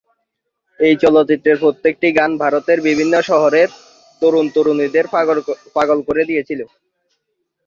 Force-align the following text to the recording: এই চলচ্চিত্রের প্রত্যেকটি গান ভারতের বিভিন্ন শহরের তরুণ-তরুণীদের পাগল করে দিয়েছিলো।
এই 0.79 0.95
চলচ্চিত্রের 1.03 1.57
প্রত্যেকটি 1.63 2.07
গান 2.17 2.31
ভারতের 2.37 2.79
বিভিন্ন 2.87 3.13
শহরের 3.29 3.69
তরুণ-তরুণীদের 4.21 5.05
পাগল 5.75 5.97
করে 6.07 6.23
দিয়েছিলো। 6.29 6.65